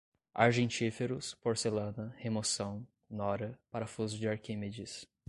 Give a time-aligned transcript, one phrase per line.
[0.33, 5.07] argentíferos, porcelana, remoção, nora, parafuso de Arquimedes